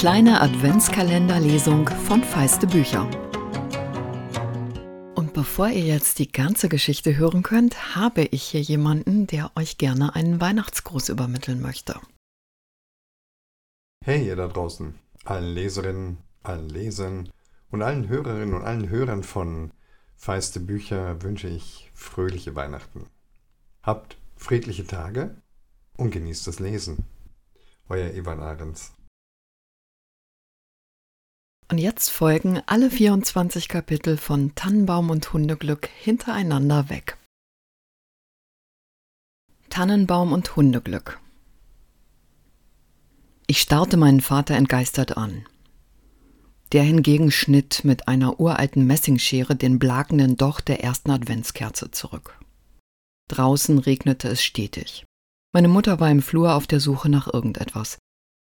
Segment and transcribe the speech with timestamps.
[0.00, 3.04] kleine Adventskalenderlesung von Feiste Bücher.
[5.14, 9.76] Und bevor ihr jetzt die ganze Geschichte hören könnt, habe ich hier jemanden, der euch
[9.76, 12.00] gerne einen Weihnachtsgruß übermitteln möchte.
[14.02, 14.94] Hey ihr da draußen,
[15.26, 17.28] allen Leserinnen, allen Lesern
[17.70, 19.70] und allen Hörerinnen und allen Hörern von
[20.16, 23.04] Feiste Bücher wünsche ich fröhliche Weihnachten.
[23.82, 25.36] Habt friedliche Tage
[25.98, 27.04] und genießt das Lesen.
[27.90, 28.94] Euer Ivan Ahrens.
[31.70, 37.16] Und jetzt folgen alle 24 Kapitel von Tannenbaum und Hundeglück hintereinander weg.
[39.68, 41.20] Tannenbaum und Hundeglück.
[43.46, 45.46] Ich starrte meinen Vater entgeistert an.
[46.72, 52.36] Der hingegen schnitt mit einer uralten Messingschere den blakenden Docht der ersten Adventskerze zurück.
[53.28, 55.04] Draußen regnete es stetig.
[55.52, 57.98] Meine Mutter war im Flur auf der Suche nach irgendetwas.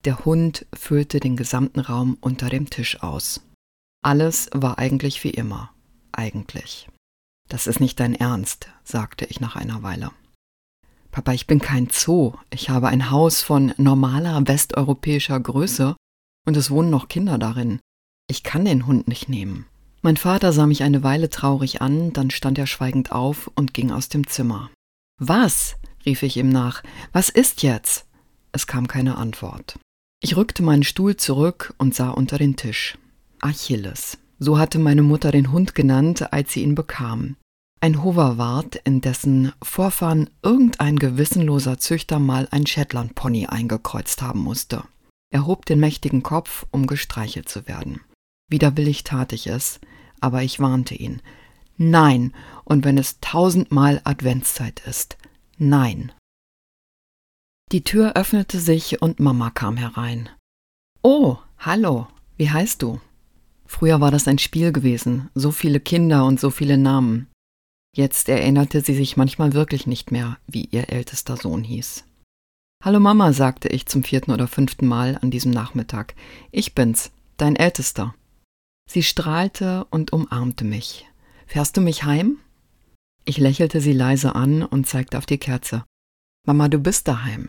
[0.04, 3.40] Der Hund füllte den gesamten Raum unter dem Tisch aus.
[4.02, 5.70] Alles war eigentlich wie immer.
[6.12, 6.88] Eigentlich.
[7.48, 10.10] Das ist nicht dein Ernst, sagte ich nach einer Weile.
[11.10, 12.34] Papa, ich bin kein Zoo.
[12.50, 15.96] Ich habe ein Haus von normaler westeuropäischer Größe
[16.46, 17.80] und es wohnen noch Kinder darin.
[18.28, 19.66] Ich kann den Hund nicht nehmen.
[20.02, 23.90] Mein Vater sah mich eine Weile traurig an, dann stand er schweigend auf und ging
[23.90, 24.70] aus dem Zimmer.
[25.18, 25.76] Was?
[26.04, 26.82] rief ich ihm nach.
[27.12, 28.04] Was ist jetzt?
[28.52, 29.78] Es kam keine Antwort.
[30.24, 32.96] Ich rückte meinen Stuhl zurück und sah unter den Tisch.
[33.42, 34.16] Achilles.
[34.38, 37.36] So hatte meine Mutter den Hund genannt, als sie ihn bekam.
[37.82, 44.84] Ein Hoverwart, in dessen Vorfahren irgendein gewissenloser Züchter mal ein Shetlandpony eingekreuzt haben musste.
[45.30, 48.00] Er hob den mächtigen Kopf, um gestreichelt zu werden.
[48.48, 49.78] Widerwillig tat ich es,
[50.20, 51.20] aber ich warnte ihn.
[51.76, 52.32] Nein,
[52.64, 55.18] und wenn es tausendmal Adventszeit ist.
[55.58, 56.12] Nein.
[57.74, 60.28] Die Tür öffnete sich und Mama kam herein.
[61.02, 63.00] Oh, hallo, wie heißt du?
[63.66, 67.26] Früher war das ein Spiel gewesen, so viele Kinder und so viele Namen.
[67.96, 72.04] Jetzt erinnerte sie sich manchmal wirklich nicht mehr, wie ihr ältester Sohn hieß.
[72.84, 76.14] Hallo Mama, sagte ich zum vierten oder fünften Mal an diesem Nachmittag.
[76.52, 78.14] Ich bin's, dein Ältester.
[78.88, 81.08] Sie strahlte und umarmte mich.
[81.48, 82.38] Fährst du mich heim?
[83.24, 85.84] Ich lächelte sie leise an und zeigte auf die Kerze.
[86.46, 87.48] Mama, du bist daheim.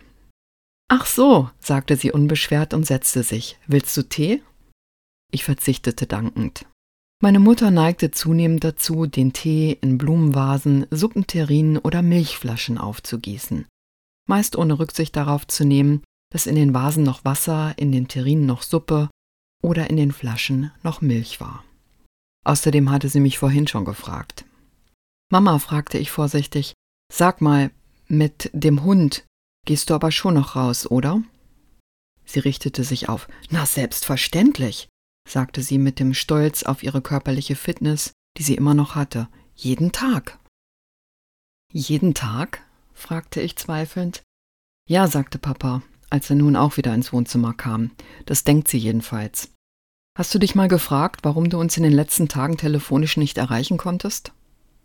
[0.87, 3.57] Ach so, sagte sie unbeschwert und setzte sich.
[3.67, 4.43] Willst du Tee?
[5.31, 6.65] Ich verzichtete dankend.
[7.21, 13.65] Meine Mutter neigte zunehmend dazu, den Tee in Blumenvasen, Suppenterrinen oder Milchflaschen aufzugießen.
[14.27, 18.45] Meist ohne Rücksicht darauf zu nehmen, dass in den Vasen noch Wasser, in den Terrinen
[18.45, 19.09] noch Suppe
[19.63, 21.63] oder in den Flaschen noch Milch war.
[22.45, 24.45] Außerdem hatte sie mich vorhin schon gefragt.
[25.31, 26.73] Mama, fragte ich vorsichtig,
[27.11, 27.71] sag mal,
[28.07, 29.25] mit dem Hund,
[29.65, 31.21] Gehst du aber schon noch raus, oder?
[32.25, 33.27] Sie richtete sich auf.
[33.49, 34.87] Na, selbstverständlich,
[35.27, 39.27] sagte sie mit dem Stolz auf ihre körperliche Fitness, die sie immer noch hatte.
[39.55, 40.39] Jeden Tag.
[41.71, 42.61] Jeden Tag?
[42.93, 44.23] fragte ich zweifelnd.
[44.87, 47.91] Ja, sagte Papa, als er nun auch wieder ins Wohnzimmer kam.
[48.25, 49.51] Das denkt sie jedenfalls.
[50.17, 53.77] Hast du dich mal gefragt, warum du uns in den letzten Tagen telefonisch nicht erreichen
[53.77, 54.31] konntest?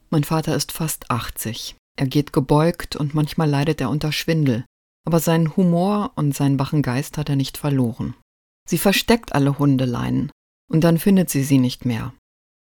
[0.08, 1.76] Mein Vater ist fast 80.
[1.96, 4.64] Er geht gebeugt und manchmal leidet er unter Schwindel
[5.04, 8.14] aber seinen Humor und seinen wachen Geist hat er nicht verloren.
[8.68, 10.30] Sie versteckt alle Hundeleinen,
[10.70, 12.14] und dann findet sie sie nicht mehr.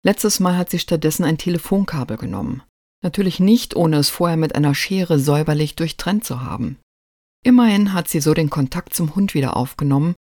[0.05, 2.63] Letztes Mal hat sie stattdessen ein Telefonkabel genommen.
[3.03, 6.77] Natürlich nicht, ohne es vorher mit einer Schere säuberlich durchtrennt zu haben.
[7.43, 10.15] Immerhin hat sie so den Kontakt zum Hund wieder aufgenommen,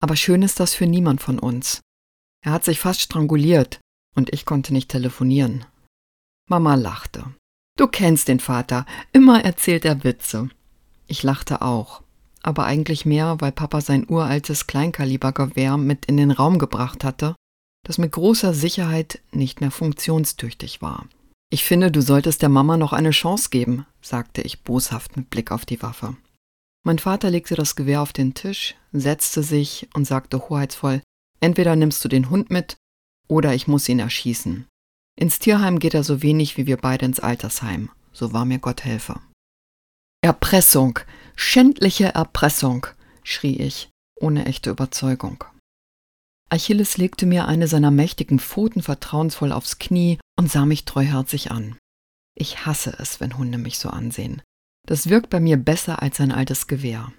[0.00, 1.80] aber schön ist das für niemand von uns.
[2.44, 3.80] Er hat sich fast stranguliert,
[4.14, 5.64] und ich konnte nicht telefonieren.
[6.48, 7.34] Mama lachte.
[7.82, 10.48] Du kennst den Vater, immer erzählt er Witze.
[11.08, 12.02] Ich lachte auch,
[12.40, 17.34] aber eigentlich mehr, weil Papa sein uraltes Kleinkalibergewehr mit in den Raum gebracht hatte,
[17.84, 21.06] das mit großer Sicherheit nicht mehr funktionstüchtig war.
[21.50, 25.50] Ich finde, du solltest der Mama noch eine Chance geben, sagte ich boshaft mit Blick
[25.50, 26.16] auf die Waffe.
[26.84, 31.02] Mein Vater legte das Gewehr auf den Tisch, setzte sich und sagte hoheitsvoll,
[31.40, 32.76] entweder nimmst du den Hund mit,
[33.26, 34.68] oder ich muss ihn erschießen.
[35.16, 38.84] Ins Tierheim geht er so wenig wie wir beide ins Altersheim, so war mir Gott
[38.84, 39.20] helfe.
[40.22, 40.98] Erpressung,
[41.36, 42.86] schändliche Erpressung,
[43.22, 45.44] schrie ich, ohne echte Überzeugung.
[46.48, 51.76] Achilles legte mir eine seiner mächtigen Pfoten vertrauensvoll aufs Knie und sah mich treuherzig an.
[52.34, 54.42] Ich hasse es, wenn Hunde mich so ansehen.
[54.86, 57.12] Das wirkt bei mir besser als ein altes Gewehr.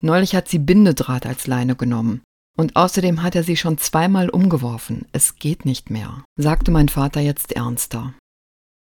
[0.00, 2.22] Neulich hat sie Bindedraht als Leine genommen.
[2.58, 5.06] Und außerdem hat er sie schon zweimal umgeworfen.
[5.12, 8.14] Es geht nicht mehr, sagte mein Vater jetzt ernster.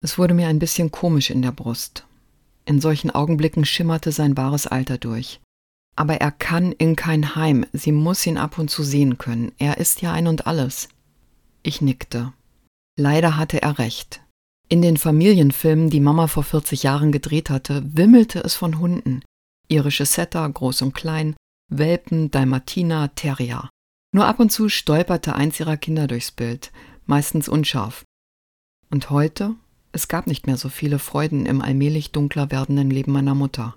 [0.00, 2.06] Es wurde mir ein bisschen komisch in der Brust.
[2.66, 5.40] In solchen Augenblicken schimmerte sein wahres Alter durch.
[5.96, 7.66] Aber er kann in kein Heim.
[7.72, 9.50] Sie muss ihn ab und zu sehen können.
[9.58, 10.88] Er ist ja ein und alles.
[11.64, 12.32] Ich nickte.
[12.96, 14.20] Leider hatte er recht.
[14.68, 19.22] In den Familienfilmen, die Mama vor 40 Jahren gedreht hatte, wimmelte es von Hunden.
[19.68, 21.34] Irische Setter, groß und klein,
[21.78, 23.68] Welpen, Dalmatiner, Terrier.
[24.12, 26.70] Nur ab und zu stolperte eins ihrer Kinder durchs Bild,
[27.06, 28.04] meistens unscharf.
[28.90, 29.56] Und heute?
[29.90, 33.74] Es gab nicht mehr so viele Freuden im allmählich dunkler werdenden Leben meiner Mutter.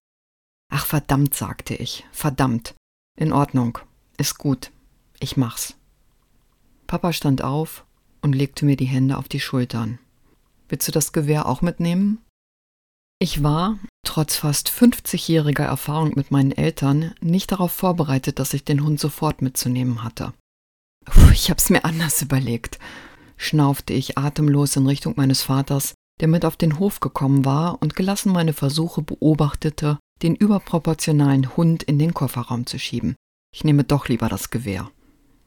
[0.72, 2.76] Ach verdammt, sagte ich, verdammt.
[3.18, 3.80] In Ordnung,
[4.18, 4.72] ist gut,
[5.20, 5.76] ich mach's.
[6.86, 7.86] Papa stand auf
[8.22, 10.00] und legte mir die Hände auf die Schultern.
[10.70, 12.20] Willst du das Gewehr auch mitnehmen?
[13.20, 18.84] Ich war, trotz fast 50-jähriger Erfahrung mit meinen Eltern, nicht darauf vorbereitet, dass ich den
[18.84, 20.34] Hund sofort mitzunehmen hatte.
[21.06, 22.78] Puh, ich hab's mir anders überlegt,
[23.38, 27.96] schnaufte ich atemlos in Richtung meines Vaters, der mit auf den Hof gekommen war und
[27.96, 33.16] gelassen meine Versuche beobachtete, den überproportionalen Hund in den Kofferraum zu schieben.
[33.54, 34.92] Ich nehme doch lieber das Gewehr.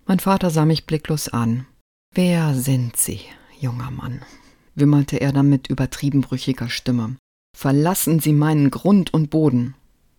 [0.06, 1.66] Mein Vater sah mich blicklos an.
[2.14, 3.20] Wer sind Sie,
[3.61, 4.23] junger Mann?
[4.75, 7.16] wimmerte er dann mit übertrieben brüchiger Stimme.
[7.60, 9.74] Verlassen Sie meinen Grund und Boden.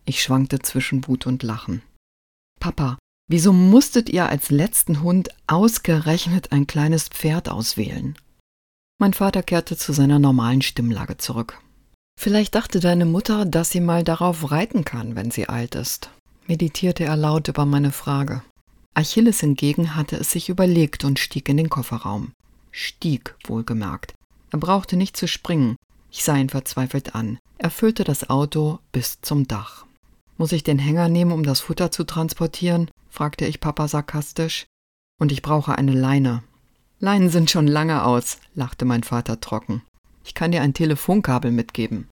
[0.05, 1.81] Ich schwankte zwischen Wut und Lachen.
[2.59, 8.15] Papa, wieso musstet ihr als letzten Hund ausgerechnet ein kleines Pferd auswählen?
[8.99, 11.59] Mein Vater kehrte zu seiner normalen Stimmlage zurück.
[12.15, 16.11] Vielleicht dachte deine Mutter, dass sie mal darauf reiten kann, wenn sie alt ist,
[16.45, 18.43] meditierte er laut über meine Frage.
[18.93, 22.33] Achilles hingegen hatte es sich überlegt und stieg in den Kofferraum.
[22.69, 24.13] Stieg, wohlgemerkt.
[24.51, 25.75] Er brauchte nicht zu springen.
[26.11, 27.39] Ich sah ihn verzweifelt an.
[27.57, 29.85] Er füllte das Auto bis zum Dach.
[30.37, 32.91] Muss ich den Hänger nehmen, um das Futter zu transportieren?
[33.09, 34.65] fragte ich Papa sarkastisch.
[35.19, 36.43] Und ich brauche eine Leine.
[36.99, 39.83] Leinen sind schon lange aus, lachte mein Vater trocken.
[40.23, 42.09] Ich kann dir ein Telefonkabel mitgeben.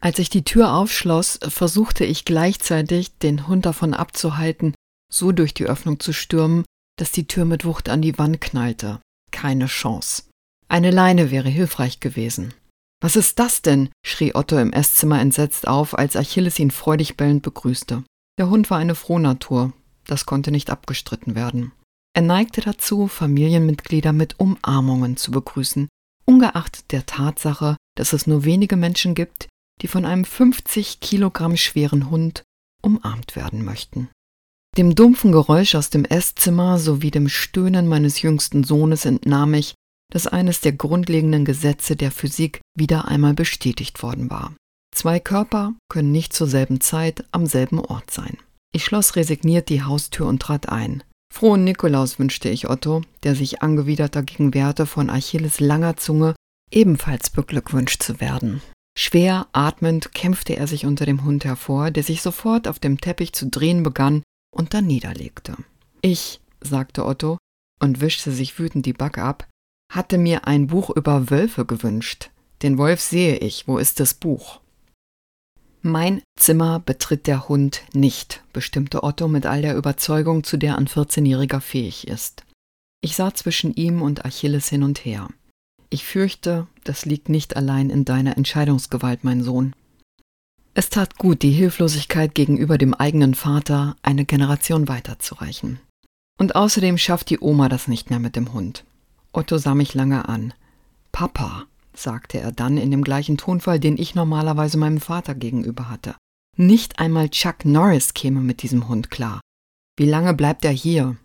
[0.00, 4.74] Als ich die Tür aufschloss, versuchte ich gleichzeitig, den Hund davon abzuhalten,
[5.12, 6.64] so durch die Öffnung zu stürmen,
[6.98, 9.00] dass die Tür mit Wucht an die Wand knallte.
[9.30, 10.24] Keine Chance.
[10.68, 12.54] Eine Leine wäre hilfreich gewesen.
[13.00, 13.90] Was ist das denn?
[14.04, 18.04] schrie Otto im Esszimmer entsetzt auf, als Achilles ihn freudig bellend begrüßte.
[18.38, 19.72] Der Hund war eine Frohnatur.
[20.04, 21.72] Das konnte nicht abgestritten werden.
[22.14, 25.88] Er neigte dazu, Familienmitglieder mit Umarmungen zu begrüßen,
[26.24, 29.48] ungeachtet der Tatsache, dass es nur wenige Menschen gibt,
[29.82, 32.42] die von einem 50 Kilogramm schweren Hund
[32.82, 34.08] umarmt werden möchten.
[34.76, 39.74] Dem dumpfen Geräusch aus dem Esszimmer sowie dem Stöhnen meines jüngsten Sohnes entnahm ich,
[40.12, 44.54] dass eines der grundlegenden Gesetze der Physik wieder einmal bestätigt worden war.
[44.94, 48.38] Zwei Körper können nicht zur selben Zeit am selben Ort sein.
[48.72, 51.02] Ich schloss resigniert die Haustür und trat ein.
[51.32, 56.34] Frohen Nikolaus wünschte ich Otto, der sich angewidert dagegen wehrte, von Achilles langer Zunge
[56.70, 58.62] ebenfalls beglückwünscht zu werden.
[58.98, 63.34] Schwer atmend kämpfte er sich unter dem Hund hervor, der sich sofort auf dem Teppich
[63.34, 65.56] zu drehen begann und dann niederlegte.
[66.00, 67.36] Ich, sagte Otto
[67.80, 69.46] und wischte sich wütend die Backe ab,
[69.92, 72.30] hatte mir ein Buch über Wölfe gewünscht.
[72.62, 74.60] Den Wolf sehe ich, wo ist das Buch?
[75.82, 80.88] Mein Zimmer betritt der Hund nicht, bestimmte Otto mit all der Überzeugung, zu der ein
[80.88, 82.44] 14-Jähriger fähig ist.
[83.02, 85.28] Ich sah zwischen ihm und Achilles hin und her.
[85.90, 89.74] Ich fürchte, das liegt nicht allein in deiner Entscheidungsgewalt, mein Sohn.
[90.74, 95.78] Es tat gut, die Hilflosigkeit gegenüber dem eigenen Vater eine Generation weiterzureichen.
[96.38, 98.84] Und außerdem schafft die Oma das nicht mehr mit dem Hund.
[99.32, 100.54] Otto sah mich lange an.
[101.12, 101.64] Papa,
[101.94, 106.14] sagte er dann in dem gleichen Tonfall, den ich normalerweise meinem Vater gegenüber hatte.
[106.56, 109.40] Nicht einmal Chuck Norris käme mit diesem Hund klar.
[109.98, 111.16] Wie lange bleibt er hier?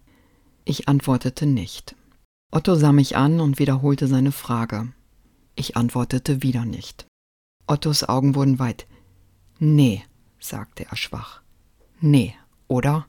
[0.65, 1.95] Ich antwortete nicht.
[2.51, 4.93] Otto sah mich an und wiederholte seine Frage.
[5.55, 7.05] Ich antwortete wieder nicht.
[7.67, 8.87] Ottos Augen wurden weit.
[9.59, 10.03] Nee,
[10.39, 11.41] sagte er schwach.
[12.01, 12.35] Nee,
[12.67, 13.07] oder?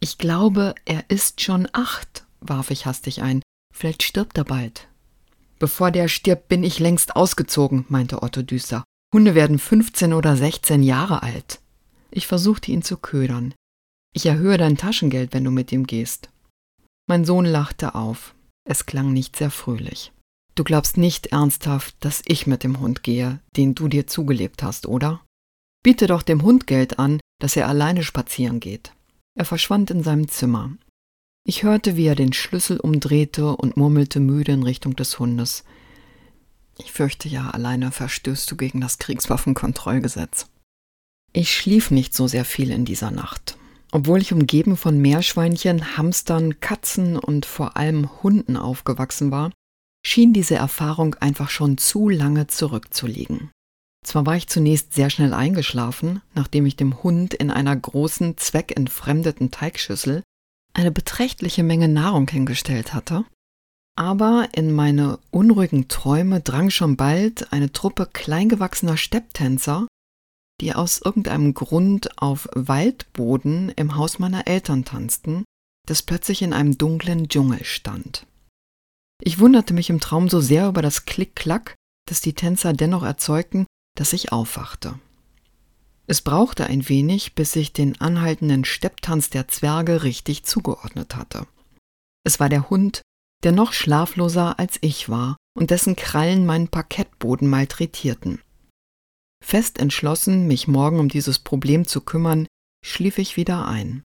[0.00, 3.42] Ich glaube, er ist schon acht, warf ich hastig ein.
[3.84, 4.88] Vielleicht stirbt er bald.
[5.58, 8.82] Bevor der stirbt, bin ich längst ausgezogen, meinte Otto düster.
[9.14, 11.60] Hunde werden 15 oder 16 Jahre alt.
[12.10, 13.52] Ich versuchte ihn zu ködern.
[14.14, 16.30] Ich erhöhe dein Taschengeld, wenn du mit ihm gehst.
[17.10, 18.34] Mein Sohn lachte auf.
[18.66, 20.12] Es klang nicht sehr fröhlich.
[20.54, 24.86] Du glaubst nicht ernsthaft, dass ich mit dem Hund gehe, den du dir zugelegt hast,
[24.86, 25.20] oder?
[25.82, 28.94] Biete doch dem Hund Geld an, dass er alleine spazieren geht.
[29.38, 30.70] Er verschwand in seinem Zimmer.
[31.46, 35.64] Ich hörte, wie er den Schlüssel umdrehte und murmelte müde in Richtung des Hundes.
[36.78, 40.46] Ich fürchte ja, alleine verstößt du gegen das Kriegswaffenkontrollgesetz.
[41.34, 43.58] Ich schlief nicht so sehr viel in dieser Nacht.
[43.92, 49.52] Obwohl ich umgeben von Meerschweinchen, Hamstern, Katzen und vor allem Hunden aufgewachsen war,
[50.04, 53.50] schien diese Erfahrung einfach schon zu lange zurückzuliegen.
[54.04, 59.50] Zwar war ich zunächst sehr schnell eingeschlafen, nachdem ich dem Hund in einer großen, zweckentfremdeten
[59.50, 60.22] Teigschüssel
[60.74, 63.24] eine beträchtliche Menge Nahrung hingestellt hatte,
[63.96, 69.86] aber in meine unruhigen Träume drang schon bald eine Truppe kleingewachsener Stepptänzer,
[70.60, 75.44] die aus irgendeinem Grund auf Waldboden im Haus meiner Eltern tanzten,
[75.86, 78.26] das plötzlich in einem dunklen Dschungel stand.
[79.22, 81.74] Ich wunderte mich im Traum so sehr über das Klick-Klack,
[82.08, 83.66] das die Tänzer dennoch erzeugten,
[83.96, 84.98] dass ich aufwachte.
[86.06, 91.46] Es brauchte ein wenig, bis ich den anhaltenden Stepptanz der Zwerge richtig zugeordnet hatte.
[92.24, 93.02] Es war der Hund,
[93.42, 98.40] der noch schlafloser als ich war und dessen Krallen meinen Parkettboden malträtierten.
[99.42, 102.46] Fest entschlossen, mich morgen um dieses Problem zu kümmern,
[102.84, 104.02] schlief ich wieder ein.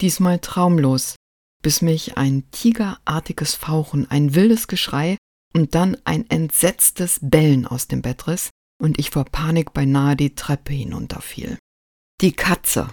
[0.00, 1.16] Diesmal traumlos,
[1.62, 5.16] bis mich ein tigerartiges Fauchen, ein wildes Geschrei
[5.54, 8.50] und dann ein entsetztes Bellen aus dem Bett riss
[8.82, 11.56] und ich vor Panik beinahe die Treppe hinunterfiel.
[12.20, 12.88] Die Katze.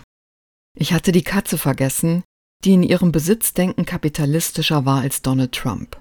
[0.77, 2.23] Ich hatte die Katze vergessen,
[2.63, 5.99] die in ihrem Besitzdenken kapitalistischer war als Donald Trump.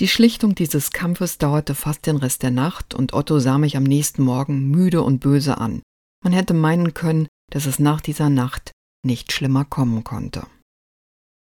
[0.00, 3.84] Die Schlichtung dieses Kampfes dauerte fast den Rest der Nacht und Otto sah mich am
[3.84, 5.82] nächsten Morgen müde und böse an.
[6.24, 8.72] Man hätte meinen können, dass es nach dieser Nacht
[9.06, 10.46] nicht schlimmer kommen konnte.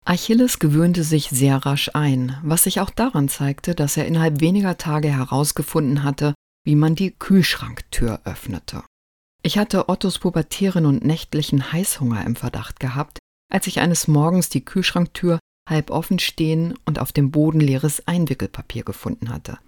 [0.05, 4.77] Achilles gewöhnte sich sehr rasch ein, was sich auch daran zeigte, dass er innerhalb weniger
[4.77, 6.35] Tage herausgefunden hatte,
[6.67, 8.83] wie man die Kühlschranktür öffnete.
[9.43, 13.19] Ich hatte Ottos pubertären und nächtlichen Heißhunger im Verdacht gehabt,
[13.51, 18.83] als ich eines Morgens die Kühlschranktür halb offen stehen und auf dem Boden leeres Einwickelpapier
[18.83, 19.59] gefunden hatte.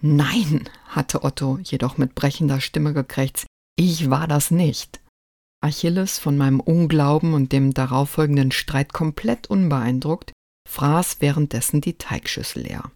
[0.00, 3.46] Nein, hatte Otto jedoch mit brechender Stimme gekrächzt,
[3.76, 5.00] ich war das nicht.
[5.60, 10.32] Achilles, von meinem Unglauben und dem darauffolgenden Streit komplett unbeeindruckt,
[10.68, 12.90] fraß währenddessen die Teigschüssel leer.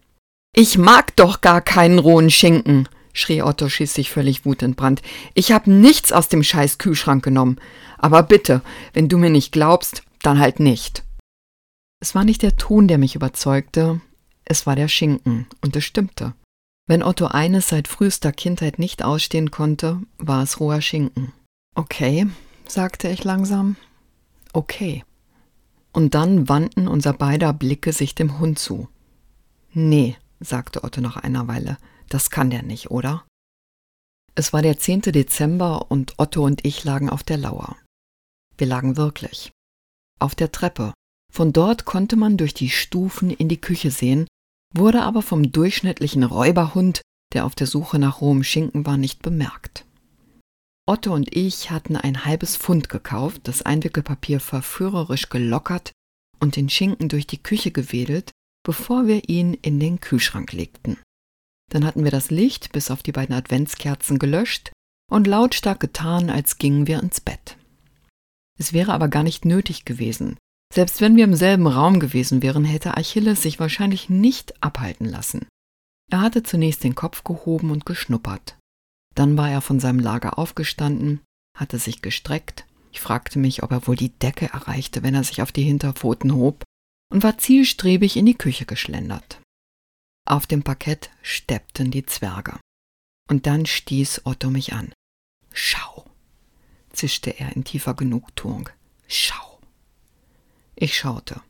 [0.53, 5.01] Ich mag doch gar keinen rohen Schinken, schrie Otto schließlich völlig wutentbrannt.
[5.33, 7.59] Ich hab nichts aus dem scheiß Kühlschrank genommen.
[7.97, 8.61] Aber bitte,
[8.93, 11.03] wenn du mir nicht glaubst, dann halt nicht.
[12.01, 14.01] Es war nicht der Ton, der mich überzeugte,
[14.43, 16.33] es war der Schinken, und es stimmte.
[16.85, 21.31] Wenn Otto eines seit frühester Kindheit nicht ausstehen konnte, war es roher Schinken.
[21.75, 22.27] Okay,
[22.67, 23.77] sagte ich langsam.
[24.51, 25.03] Okay.
[25.93, 28.89] Und dann wandten unser beider Blicke sich dem Hund zu.
[29.71, 31.77] Nee, sagte Otto nach einer Weile,
[32.09, 33.25] das kann der nicht, oder?
[34.35, 35.01] Es war der 10.
[35.01, 37.77] Dezember und Otto und ich lagen auf der Lauer.
[38.57, 39.51] Wir lagen wirklich.
[40.19, 40.93] Auf der Treppe.
[41.31, 44.27] Von dort konnte man durch die Stufen in die Küche sehen,
[44.73, 47.01] wurde aber vom durchschnittlichen Räuberhund,
[47.33, 49.85] der auf der Suche nach rohem Schinken war, nicht bemerkt.
[50.85, 55.91] Otto und ich hatten ein halbes Pfund gekauft, das Einwickelpapier verführerisch gelockert
[56.39, 58.31] und den Schinken durch die Küche gewedelt,
[58.63, 60.97] bevor wir ihn in den Kühlschrank legten.
[61.73, 64.71] Dann hatten wir das Licht bis auf die beiden Adventskerzen gelöscht
[65.11, 67.57] und lautstark getan, als gingen wir ins Bett.
[68.59, 70.37] Es wäre aber gar nicht nötig gewesen.
[70.71, 75.47] Selbst wenn wir im selben Raum gewesen wären, hätte Achilles sich wahrscheinlich nicht abhalten lassen.
[76.11, 78.55] Er hatte zunächst den Kopf gehoben und geschnuppert.
[79.15, 81.21] Dann war er von seinem Lager aufgestanden,
[81.57, 82.67] hatte sich gestreckt.
[82.91, 86.35] Ich fragte mich, ob er wohl die Decke erreichte, wenn er sich auf die Hinterpfoten
[86.35, 86.63] hob,
[87.11, 89.39] und war zielstrebig in die Küche geschlendert.
[90.25, 92.59] Auf dem Parkett steppten die Zwerge.
[93.29, 94.93] Und dann stieß Otto mich an.
[95.51, 96.05] Schau,
[96.91, 98.69] zischte er in tiefer Genugtuung.
[99.07, 99.59] Schau.
[100.75, 101.41] Ich schaute.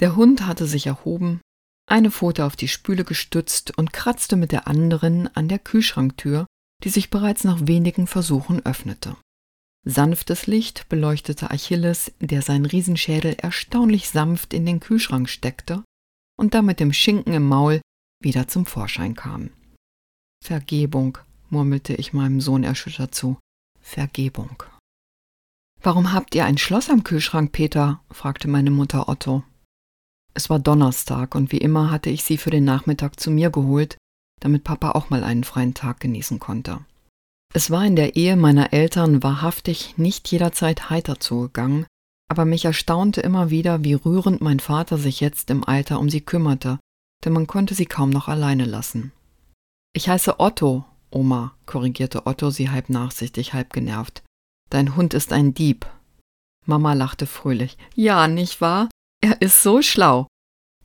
[0.00, 1.40] Der Hund hatte sich erhoben,
[1.86, 6.46] eine Pfote auf die Spüle gestützt und kratzte mit der anderen an der Kühlschranktür,
[6.84, 9.16] die sich bereits nach wenigen Versuchen öffnete.
[9.84, 15.82] Sanftes Licht beleuchtete Achilles, der seinen Riesenschädel erstaunlich sanft in den Kühlschrank steckte
[16.38, 17.80] und dann mit dem Schinken im Maul
[18.20, 19.50] wieder zum Vorschein kam.
[20.44, 23.38] Vergebung, murmelte ich meinem Sohn erschüttert zu.
[23.80, 24.62] Vergebung.
[25.82, 28.00] Warum habt ihr ein Schloss am Kühlschrank, Peter?
[28.10, 29.42] fragte meine Mutter Otto.
[30.34, 33.96] Es war Donnerstag und wie immer hatte ich sie für den Nachmittag zu mir geholt,
[34.40, 36.84] damit Papa auch mal einen freien Tag genießen konnte.
[37.52, 41.86] Es war in der Ehe meiner Eltern wahrhaftig nicht jederzeit heiter zugegangen,
[42.28, 46.20] aber mich erstaunte immer wieder, wie rührend mein Vater sich jetzt im Alter um sie
[46.20, 46.78] kümmerte,
[47.24, 49.12] denn man konnte sie kaum noch alleine lassen.
[49.92, 54.22] Ich heiße Otto, Oma, korrigierte Otto sie halb nachsichtig, halb genervt.
[54.70, 55.86] Dein Hund ist ein Dieb.
[56.66, 57.76] Mama lachte fröhlich.
[57.94, 58.88] Ja, nicht wahr?
[59.20, 60.26] Er ist so schlau.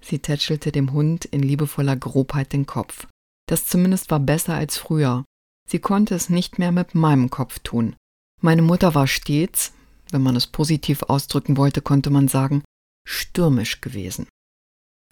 [0.02, 3.08] Sie tätschelte dem Hund in liebevoller Grobheit den Kopf.
[3.48, 5.24] Das zumindest war besser als früher.
[5.70, 7.96] Sie konnte es nicht mehr mit meinem Kopf tun.
[8.42, 9.74] Meine Mutter war stets,
[10.12, 12.64] wenn man es positiv ausdrücken wollte, konnte man sagen,
[13.08, 14.28] stürmisch gewesen.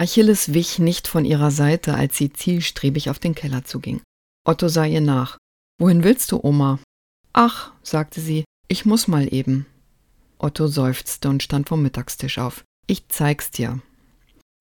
[0.04, 4.02] Achilles wich nicht von ihrer Seite, als sie zielstrebig auf den Keller zuging.
[4.46, 5.38] Otto sah ihr nach.
[5.80, 6.80] Wohin willst du, Oma?
[7.32, 9.66] Ach, sagte sie, ich muss mal eben.
[10.40, 12.66] Otto seufzte und stand vom Mittagstisch auf.
[12.86, 13.80] Ich zeig's dir.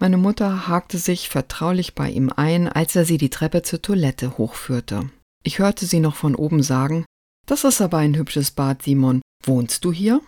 [0.01, 4.39] Meine Mutter hakte sich vertraulich bei ihm ein, als er sie die Treppe zur Toilette
[4.39, 5.11] hochführte.
[5.43, 7.05] Ich hörte sie noch von oben sagen,
[7.49, 9.21] das ist aber ein hübsches Bad, Simon.
[9.43, 10.21] Wohnst du hier?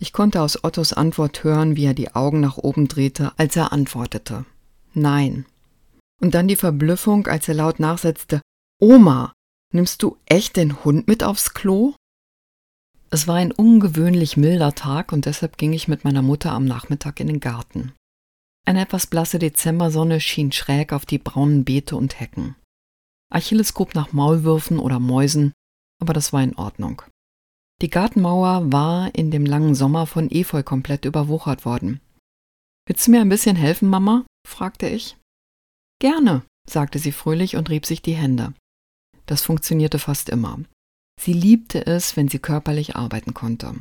[0.00, 3.72] Ich konnte aus Ottos Antwort hören, wie er die Augen nach oben drehte, als er
[3.72, 4.44] antwortete.
[4.94, 5.44] Nein.
[6.20, 8.40] Und dann die Verblüffung, als er laut nachsetzte,
[8.80, 9.32] Oma,
[9.72, 11.94] nimmst du echt den Hund mit aufs Klo?
[13.10, 17.20] Es war ein ungewöhnlich milder Tag und deshalb ging ich mit meiner Mutter am Nachmittag
[17.20, 17.92] in den Garten.
[18.66, 22.54] Eine etwas blasse Dezembersonne schien schräg auf die braunen Beete und Hecken.
[23.30, 25.52] Achilles grub nach Maulwürfen oder Mäusen,
[26.00, 27.02] aber das war in Ordnung.
[27.80, 32.00] Die Gartenmauer war in dem langen Sommer von Efeu komplett überwuchert worden.
[32.86, 34.24] Willst du mir ein bisschen helfen, Mama?
[34.46, 35.16] fragte ich.
[36.00, 38.52] Gerne, sagte sie fröhlich und rieb sich die Hände.
[39.26, 40.58] Das funktionierte fast immer.
[41.20, 43.74] Sie liebte es, wenn sie körperlich arbeiten konnte.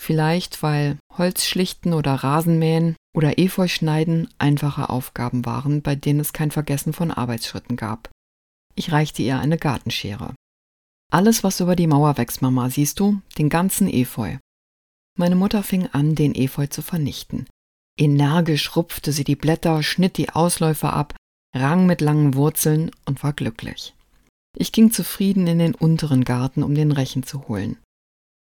[0.00, 6.50] Vielleicht, weil Holzschlichten oder Rasenmähen oder Efeu schneiden einfache Aufgaben waren, bei denen es kein
[6.50, 8.10] Vergessen von Arbeitsschritten gab.
[8.74, 10.34] Ich reichte ihr eine Gartenschere.
[11.10, 14.36] Alles, was über die Mauer wächst, Mama, siehst du, den ganzen Efeu.
[15.18, 17.46] Meine Mutter fing an, den Efeu zu vernichten.
[17.98, 21.14] Energisch rupfte sie die Blätter, schnitt die Ausläufer ab,
[21.54, 23.94] rang mit langen Wurzeln und war glücklich.
[24.56, 27.76] Ich ging zufrieden in den unteren Garten, um den Rechen zu holen.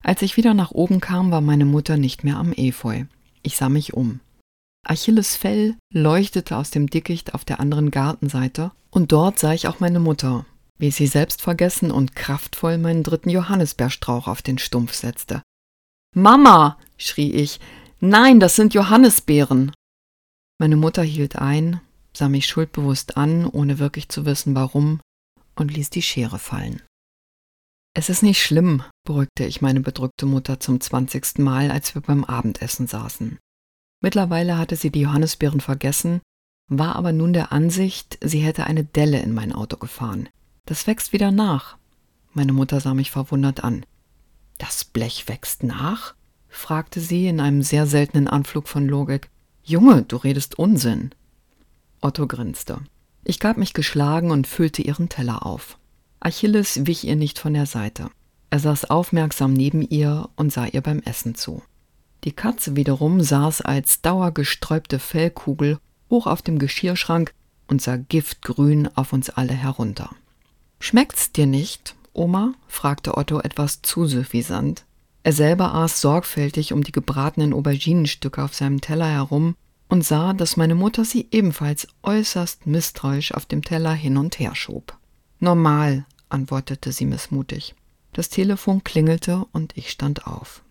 [0.05, 3.05] Als ich wieder nach oben kam, war meine Mutter nicht mehr am Efeu.
[3.43, 4.21] Ich sah mich um.
[4.85, 9.81] Achilles Fell leuchtete aus dem Dickicht auf der anderen Gartenseite, und dort sah ich auch
[9.81, 10.47] meine Mutter,
[10.79, 15.43] wie sie selbstvergessen und kraftvoll meinen dritten Johannisbeerstrauch auf den Stumpf setzte.
[16.15, 17.61] Mama, schrie ich,
[18.01, 19.73] nein, das sind Johannisbeeren.
[20.59, 21.81] Meine Mutter hielt ein,
[22.17, 25.01] sah mich schuldbewusst an, ohne wirklich zu wissen warum,
[25.55, 26.83] und ließ die Schere fallen.
[27.95, 32.25] Es ist nicht schlimm, beruhigte ich meine bedrückte Mutter zum zwanzigsten Mal, als wir beim
[32.25, 33.39] Abendessen saßen.
[34.01, 36.21] Mittlerweile hatte sie die Johannisbeeren vergessen,
[36.69, 40.29] war aber nun der Ansicht, sie hätte eine Delle in mein Auto gefahren.
[40.69, 41.79] Das wächst wieder nach.
[42.35, 43.87] Meine Mutter sah mich verwundert an.
[44.59, 46.15] Das Blech wächst nach?
[46.47, 49.31] fragte sie in einem sehr seltenen Anflug von Logik.
[49.65, 51.15] Junge, du redest Unsinn.
[52.03, 52.81] Otto grinste.
[53.25, 55.79] Ich gab mich geschlagen und füllte ihren Teller auf.
[56.21, 58.11] Achilles wich ihr nicht von der Seite.
[58.51, 61.63] Er saß aufmerksam neben ihr und sah ihr beim Essen zu.
[62.25, 65.79] Die Katze wiederum saß als dauergesträubte Fellkugel
[66.11, 67.33] hoch auf dem Geschirrschrank
[67.69, 70.11] und sah giftgrün auf uns alle herunter.
[70.81, 72.55] Schmeckt's dir nicht, Oma?
[72.67, 74.85] fragte Otto etwas zu suffisant.
[75.23, 79.57] Er selber aß sorgfältig um die gebratenen Auberginenstücke auf seinem Teller herum
[79.89, 84.55] und sah, dass meine Mutter sie ebenfalls äußerst misstrauisch auf dem Teller hin und her
[84.55, 84.97] schob.
[85.41, 87.75] Normal, antwortete sie missmutig.
[88.13, 90.63] Das Telefon klingelte und ich stand auf.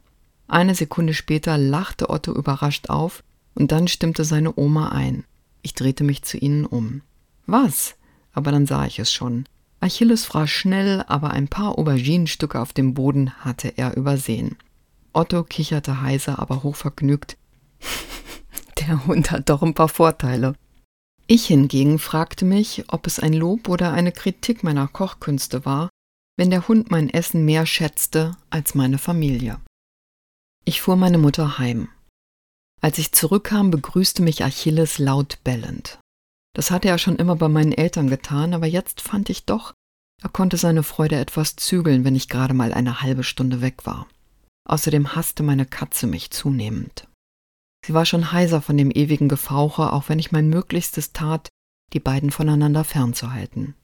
[0.47, 5.23] Eine Sekunde später lachte Otto überrascht auf und dann stimmte seine Oma ein.
[5.61, 7.01] Ich drehte mich zu ihnen um.
[7.45, 7.95] Was?
[8.33, 9.45] Aber dann sah ich es schon.
[9.79, 14.57] Achilles fraß schnell, aber ein paar Auberginenstücke auf dem Boden hatte er übersehen.
[15.13, 17.37] Otto kicherte heiser, aber hochvergnügt.
[18.79, 20.55] Der Hund hat doch ein paar Vorteile.
[21.27, 25.89] Ich hingegen fragte mich, ob es ein Lob oder eine Kritik meiner Kochkünste war,
[26.37, 29.59] wenn der Hund mein Essen mehr schätzte als meine Familie.
[30.63, 31.89] Ich fuhr meine Mutter heim.
[32.81, 35.99] Als ich zurückkam, begrüßte mich Achilles laut bellend.
[36.57, 39.75] Das hatte er schon immer bei meinen Eltern getan, aber jetzt fand ich doch,
[40.23, 44.07] er konnte seine Freude etwas zügeln, wenn ich gerade mal eine halbe Stunde weg war.
[44.67, 47.07] Außerdem hasste meine Katze mich zunehmend.
[47.85, 51.47] Sie war schon heiser von dem ewigen Gefauche, auch wenn ich mein Möglichstes tat,
[51.93, 53.75] die beiden voneinander fernzuhalten.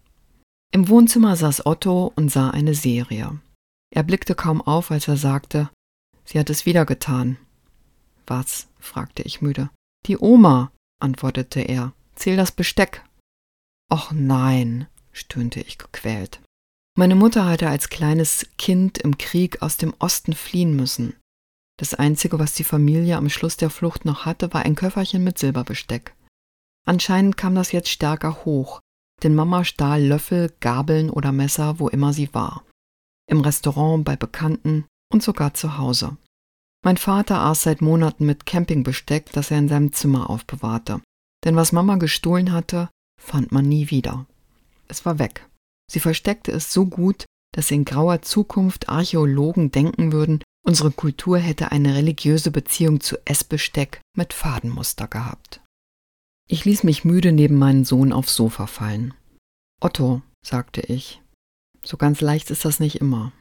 [0.72, 3.40] Im Wohnzimmer saß Otto und sah eine Serie.
[3.94, 5.70] Er blickte kaum auf, als er sagte,
[6.26, 7.38] sie hat es wieder getan.
[8.26, 8.68] Was?
[8.80, 9.70] fragte ich müde.
[10.08, 11.94] Die Oma, antwortete er.
[12.16, 13.04] Zähl das Besteck.
[13.92, 16.42] Och nein, stöhnte ich gequält.
[16.96, 21.16] Meine Mutter hatte als kleines Kind im Krieg aus dem Osten fliehen müssen.
[21.80, 25.40] Das Einzige, was die Familie am Schluss der Flucht noch hatte, war ein Köfferchen mit
[25.40, 26.16] Silberbesteck.
[26.86, 28.80] Anscheinend kam das jetzt stärker hoch,
[29.24, 32.64] denn Mama stahl Löffel, Gabeln oder Messer, wo immer sie war.
[33.28, 36.18] Im Restaurant, bei Bekannten und sogar zu Hause.
[36.86, 41.02] Mein Vater aß seit Monaten mit Campingbesteck, das er in seinem Zimmer aufbewahrte.
[41.44, 42.90] Denn was Mama gestohlen hatte,
[43.22, 44.26] fand man nie wieder.
[44.88, 45.48] Es war weg.
[45.92, 51.72] Sie versteckte es so gut, dass in grauer Zukunft Archäologen denken würden, Unsere Kultur hätte
[51.74, 55.62] eine religiöse Beziehung zu Essbesteck mit Fadenmuster gehabt.
[56.48, 59.14] Ich ließ mich müde neben meinen Sohn aufs Sofa fallen.
[59.82, 61.22] Otto, sagte ich,
[61.84, 63.34] so ganz leicht ist das nicht immer.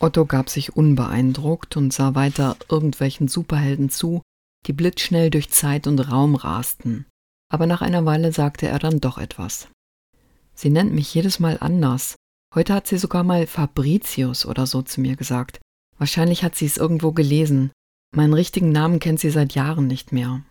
[0.00, 4.22] Otto gab sich unbeeindruckt und sah weiter irgendwelchen Superhelden zu,
[4.66, 7.06] die blitzschnell durch Zeit und Raum rasten.
[7.50, 9.68] Aber nach einer Weile sagte er dann doch etwas.
[10.54, 12.16] Sie nennt mich jedes Mal anders.
[12.54, 15.60] Heute hat sie sogar mal Fabricius oder so zu mir gesagt.
[15.98, 17.70] Wahrscheinlich hat sie es irgendwo gelesen.
[18.14, 20.42] Meinen richtigen Namen kennt sie seit Jahren nicht mehr.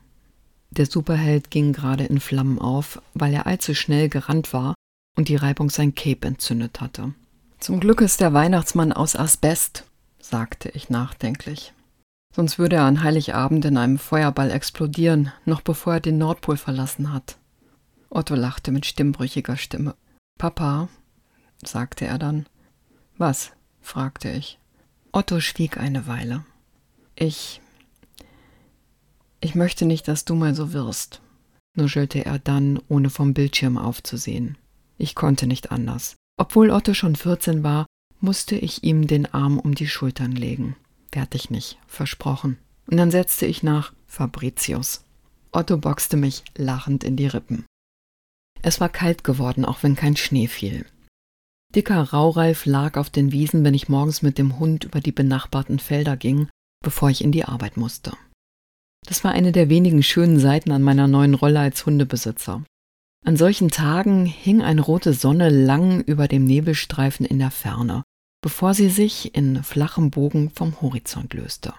[0.72, 4.76] Der Superheld ging gerade in Flammen auf, weil er allzu schnell gerannt war
[5.18, 7.14] und die Reibung sein Cape entzündet hatte.
[7.60, 9.86] Zum Glück ist der Weihnachtsmann aus Asbest,
[10.20, 11.74] sagte ich nachdenklich.
[12.36, 17.12] Sonst würde er an Heiligabend in einem Feuerball explodieren, noch bevor er den Nordpol verlassen
[17.12, 17.38] hat.
[18.10, 19.96] Otto lachte mit stimmbrüchiger Stimme.
[20.38, 20.90] Papa,
[21.64, 22.46] sagte er dann.
[23.18, 23.52] Was?
[23.82, 24.60] fragte ich.
[25.12, 26.46] Otto schwieg eine Weile.
[27.16, 27.62] Ich.
[29.42, 31.22] Ich möchte nicht, dass du mal so wirst,
[31.76, 34.58] nuschelte er dann, ohne vom Bildschirm aufzusehen.
[34.98, 36.16] Ich konnte nicht anders.
[36.38, 37.86] Obwohl Otto schon 14 war,
[38.20, 40.76] musste ich ihm den Arm um die Schultern legen.
[41.12, 42.58] Werd ich nicht, versprochen.
[42.88, 45.04] Und dann setzte ich nach Fabricius.
[45.52, 47.66] Otto boxte mich lachend in die Rippen.
[48.62, 50.86] Es war kalt geworden, auch wenn kein Schnee fiel.
[51.76, 55.80] Dicker Raureif lag auf den Wiesen, wenn ich morgens mit dem Hund über die benachbarten
[55.80, 56.50] Felder ging,
[56.84, 58.14] bevor ich in die Arbeit musste.
[59.08, 62.64] Das war eine der wenigen schönen Seiten an meiner neuen Rolle als Hundebesitzer.
[63.26, 68.04] An solchen Tagen hing eine rote Sonne lang über dem Nebelstreifen in der Ferne,
[68.42, 71.74] bevor sie sich in flachem Bogen vom Horizont löste.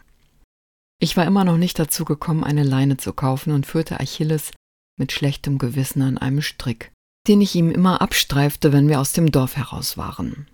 [1.00, 4.50] Ich war immer noch nicht dazu gekommen, eine Leine zu kaufen und führte Achilles
[4.98, 6.92] mit schlechtem Gewissen an einem Strick,
[7.26, 10.46] den ich ihm immer abstreifte, wenn wir aus dem Dorf heraus waren.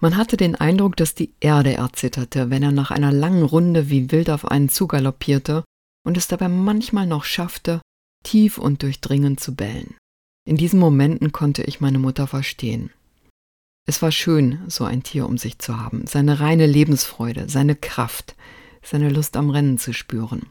[0.00, 4.10] Man hatte den Eindruck, dass die Erde erzitterte, wenn er nach einer langen Runde wie
[4.10, 5.64] wild auf einen zugaloppierte
[6.06, 7.82] und es dabei manchmal noch schaffte,
[8.24, 9.96] tief und durchdringend zu bellen.
[10.46, 12.90] In diesen Momenten konnte ich meine Mutter verstehen.
[13.86, 18.36] Es war schön, so ein Tier um sich zu haben, seine reine Lebensfreude, seine Kraft,
[18.82, 20.46] seine Lust am Rennen zu spüren.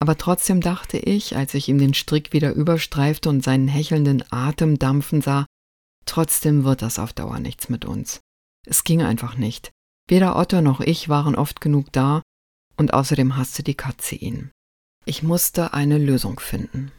[0.00, 4.78] Aber trotzdem dachte ich, als ich ihm den Strick wieder überstreifte und seinen hechelnden Atem
[4.78, 5.46] dampfen sah,
[6.06, 8.20] trotzdem wird das auf Dauer nichts mit uns.
[8.66, 9.70] Es ging einfach nicht.
[10.08, 12.22] Weder Otto noch ich waren oft genug da,
[12.76, 14.50] und außerdem hasste die Katze ihn.
[15.04, 16.90] Ich musste eine Lösung finden.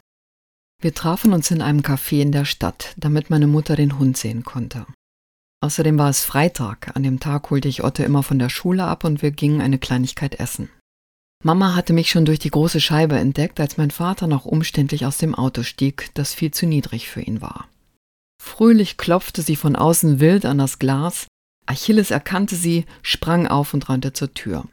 [0.80, 4.44] Wir trafen uns in einem Café in der Stadt, damit meine Mutter den Hund sehen
[4.44, 4.86] konnte.
[5.64, 9.02] Außerdem war es Freitag, an dem Tag holte ich Otto immer von der Schule ab
[9.02, 10.68] und wir gingen eine Kleinigkeit essen.
[11.42, 15.16] Mama hatte mich schon durch die große Scheibe entdeckt, als mein Vater noch umständlich aus
[15.16, 17.66] dem Auto stieg, das viel zu niedrig für ihn war.
[18.42, 21.28] Fröhlich klopfte sie von außen wild an das Glas,
[21.64, 24.68] Achilles erkannte sie, sprang auf und rannte zur Tür.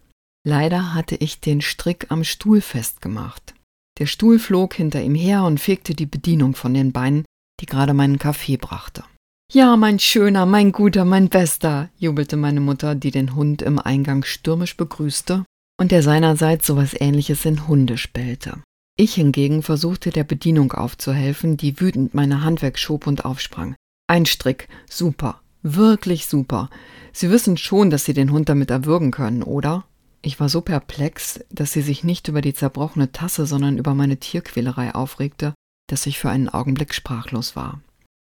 [0.46, 3.54] Leider hatte ich den Strick am Stuhl festgemacht.
[3.98, 7.24] Der Stuhl flog hinter ihm her und fegte die Bedienung von den Beinen,
[7.62, 9.06] die gerade meinen Kaffee brachte.
[9.54, 14.24] Ja, mein Schöner, mein Guter, mein Bester, jubelte meine Mutter, die den Hund im Eingang
[14.24, 15.44] stürmisch begrüßte
[15.78, 18.64] und der seinerseits sowas ähnliches in Hunde spellte.
[18.96, 23.76] Ich hingegen versuchte der Bedienung aufzuhelfen, die wütend meine Hand wegschob und aufsprang.
[24.08, 26.70] Ein Strick, super, wirklich super.
[27.12, 29.84] Sie wissen schon, dass Sie den Hund damit erwürgen können, oder?
[30.22, 34.16] Ich war so perplex, dass sie sich nicht über die zerbrochene Tasse, sondern über meine
[34.16, 35.54] Tierquälerei aufregte,
[35.88, 37.82] dass ich für einen Augenblick sprachlos war.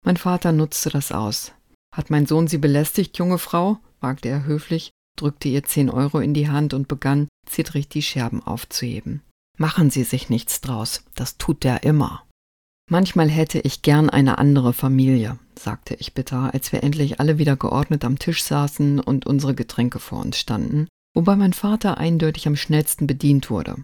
[0.06, 1.52] Mein Vater nutzte das aus.
[1.94, 3.80] Hat mein Sohn Sie belästigt, junge Frau?
[4.00, 8.42] fragte er höflich, drückte ihr zehn Euro in die Hand und begann, zittrig die Scherben
[8.42, 9.22] aufzuheben.
[9.58, 12.24] Machen Sie sich nichts draus, das tut der immer.
[12.90, 17.56] Manchmal hätte ich gern eine andere Familie, sagte ich bitter, als wir endlich alle wieder
[17.56, 22.56] geordnet am Tisch saßen und unsere Getränke vor uns standen wobei mein Vater eindeutig am
[22.56, 23.84] schnellsten bedient wurde.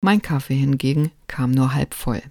[0.00, 2.22] Mein Kaffee hingegen kam nur halb voll.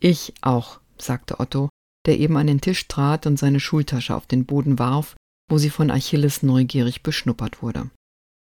[0.00, 1.70] Ich auch, sagte Otto,
[2.06, 5.16] der eben an den Tisch trat und seine Schultasche auf den Boden warf,
[5.50, 7.90] wo sie von Achilles neugierig beschnuppert wurde.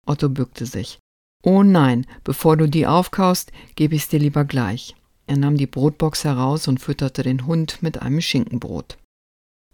[0.06, 0.98] Otto bückte sich.
[1.42, 4.96] Oh nein, bevor du die aufkaust, gebe ich's dir lieber gleich.
[5.26, 8.98] Er nahm die Brotbox heraus und fütterte den Hund mit einem Schinkenbrot.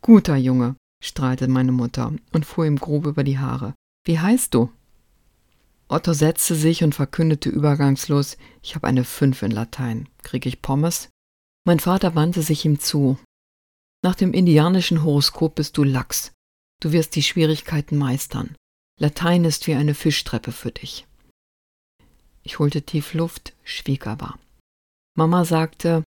[0.02, 3.74] Guter Junge, strahlte meine Mutter und fuhr ihm grob über die Haare.
[4.04, 4.70] Wie heißt du?
[5.88, 10.08] Otto setzte sich und verkündete übergangslos, ich habe eine Fünf in Latein.
[10.22, 11.08] Krieg ich Pommes?
[11.66, 13.18] Mein Vater wandte sich ihm zu.
[14.04, 16.32] Nach dem indianischen Horoskop bist du Lachs.
[16.82, 18.54] Du wirst die Schwierigkeiten meistern.
[19.00, 21.06] Latein ist wie eine Fischtreppe für dich.
[22.42, 24.38] Ich holte tief Luft, schwieg aber.
[25.16, 26.04] Mama sagte,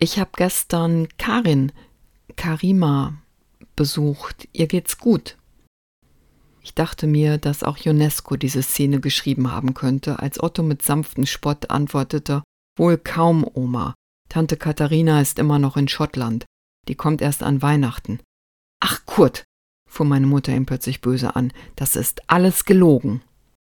[0.00, 1.70] ich habe gestern Karin,
[2.34, 3.22] Karima,
[3.76, 4.48] besucht.
[4.52, 5.38] Ihr geht's gut.
[6.62, 11.26] Ich dachte mir, dass auch UNESCO diese Szene geschrieben haben könnte, als Otto mit sanftem
[11.26, 12.42] Spott antwortete,
[12.76, 13.94] wohl kaum, Oma.
[14.28, 16.44] Tante Katharina ist immer noch in Schottland.
[16.88, 18.20] Die kommt erst an Weihnachten.
[18.80, 19.44] Ach, Kurt,
[19.88, 21.52] fuhr meine Mutter ihn plötzlich böse an.
[21.74, 23.22] Das ist alles gelogen.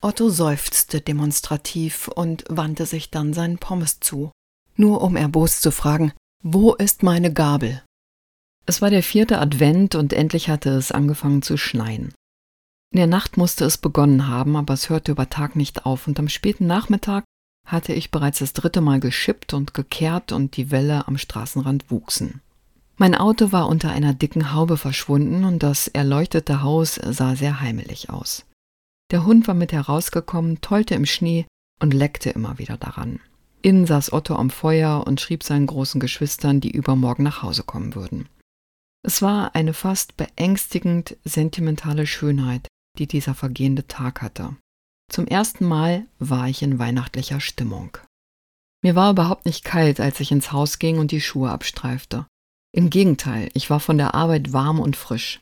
[0.02, 4.32] Otto seufzte demonstrativ und wandte sich dann seinen Pommes zu,
[4.76, 7.82] nur um erbost zu fragen, wo ist meine Gabel?
[8.66, 12.14] Es war der vierte Advent und endlich hatte es angefangen zu schneien.
[12.92, 16.18] In der Nacht musste es begonnen haben, aber es hörte über Tag nicht auf, und
[16.18, 17.24] am späten Nachmittag
[17.66, 22.40] hatte ich bereits das dritte Mal geschippt und gekehrt und die Welle am Straßenrand wuchsen.
[22.96, 28.10] Mein Auto war unter einer dicken Haube verschwunden und das erleuchtete Haus sah sehr heimelig
[28.10, 28.46] aus.
[29.10, 31.46] Der Hund war mit herausgekommen, tollte im Schnee
[31.80, 33.20] und leckte immer wieder daran.
[33.62, 37.94] Innen saß Otto am Feuer und schrieb seinen großen Geschwistern, die übermorgen nach Hause kommen
[37.94, 38.28] würden.
[39.02, 44.56] Es war eine fast beängstigend sentimentale Schönheit, die dieser vergehende Tag hatte.
[45.10, 47.98] Zum ersten Mal war ich in weihnachtlicher Stimmung.
[48.82, 52.26] Mir war überhaupt nicht kalt, als ich ins Haus ging und die Schuhe abstreifte.
[52.74, 55.40] Im Gegenteil, ich war von der Arbeit warm und frisch.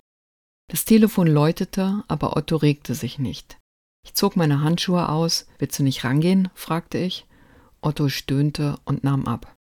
[0.70, 3.56] Das Telefon läutete, aber Otto regte sich nicht.
[4.04, 5.46] Ich zog meine Handschuhe aus.
[5.56, 6.50] Willst du nicht rangehen?
[6.54, 7.26] fragte ich.
[7.80, 9.56] Otto stöhnte und nahm ab.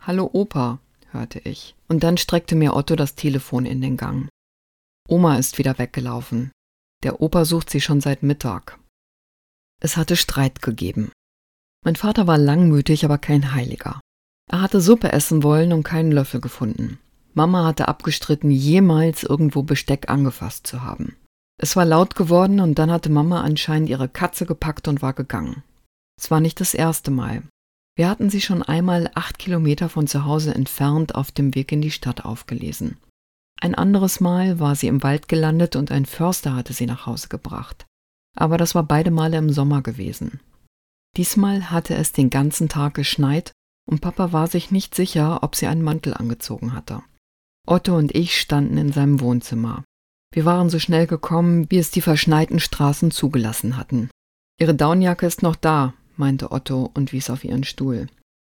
[0.00, 0.80] Hallo Opa,
[1.12, 1.76] hörte ich.
[1.86, 4.28] Und dann streckte mir Otto das Telefon in den Gang.
[5.08, 6.50] Oma ist wieder weggelaufen.
[7.04, 8.80] Der Opa sucht sie schon seit Mittag.
[9.80, 11.12] Es hatte Streit gegeben.
[11.84, 14.00] Mein Vater war langmütig, aber kein Heiliger.
[14.50, 16.98] Er hatte Suppe essen wollen und keinen Löffel gefunden.
[17.34, 21.16] Mama hatte abgestritten, jemals irgendwo Besteck angefasst zu haben.
[21.58, 25.62] Es war laut geworden und dann hatte Mama anscheinend ihre Katze gepackt und war gegangen.
[26.20, 27.42] Es war nicht das erste Mal.
[27.96, 31.82] Wir hatten sie schon einmal acht Kilometer von zu Hause entfernt auf dem Weg in
[31.82, 32.96] die Stadt aufgelesen.
[33.60, 37.28] Ein anderes Mal war sie im Wald gelandet und ein Förster hatte sie nach Hause
[37.28, 37.86] gebracht
[38.34, 40.40] aber das war beide Male im Sommer gewesen.
[41.16, 43.52] Diesmal hatte es den ganzen Tag geschneit
[43.88, 47.02] und Papa war sich nicht sicher, ob sie einen Mantel angezogen hatte.
[47.66, 49.84] Otto und ich standen in seinem Wohnzimmer.
[50.32, 54.10] Wir waren so schnell gekommen, wie es die verschneiten Straßen zugelassen hatten.
[54.58, 58.08] Ihre Daunenjacke ist noch da, meinte Otto und wies auf ihren Stuhl.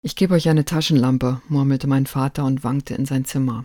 [0.04, 3.63] Ich gebe euch eine Taschenlampe, murmelte mein Vater und wankte in sein Zimmer.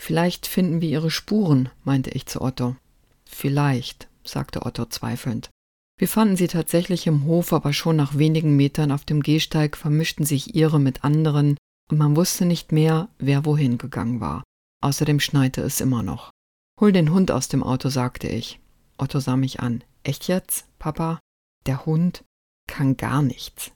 [0.00, 2.76] Vielleicht finden wir ihre Spuren, meinte ich zu Otto.
[3.24, 5.50] Vielleicht, sagte Otto zweifelnd.
[5.96, 10.24] Wir fanden sie tatsächlich im Hof, aber schon nach wenigen Metern auf dem Gehsteig vermischten
[10.24, 11.56] sich ihre mit anderen,
[11.90, 14.42] und man wusste nicht mehr, wer wohin gegangen war.
[14.84, 16.30] Außerdem schneite es immer noch.
[16.78, 18.60] Hol den Hund aus dem Auto, sagte ich.
[18.98, 19.82] Otto sah mich an.
[20.02, 21.20] Echt jetzt, Papa?
[21.64, 22.22] Der Hund
[22.68, 23.72] kann gar nichts.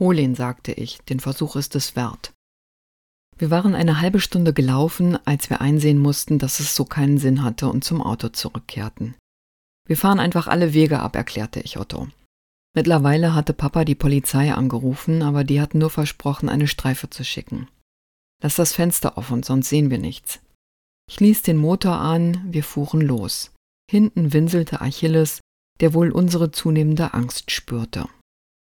[0.00, 2.32] Hol ihn, sagte ich, den Versuch ist es wert.
[3.36, 7.44] Wir waren eine halbe Stunde gelaufen, als wir einsehen mussten, dass es so keinen Sinn
[7.44, 9.14] hatte und zum Auto zurückkehrten.
[9.86, 12.08] Wir fahren einfach alle Wege ab, erklärte ich Otto.
[12.74, 17.68] Mittlerweile hatte Papa die Polizei angerufen, aber die hatten nur versprochen, eine Streife zu schicken.
[18.42, 20.40] Lass das Fenster offen, sonst sehen wir nichts.
[21.08, 23.50] Ich ließ den Motor an, wir fuhren los.
[23.90, 25.40] Hinten winselte Achilles,
[25.80, 28.06] der wohl unsere zunehmende Angst spürte.